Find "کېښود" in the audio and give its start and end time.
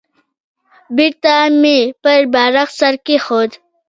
3.05-3.51